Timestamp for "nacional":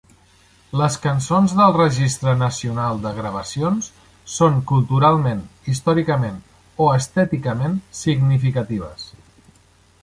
2.39-2.97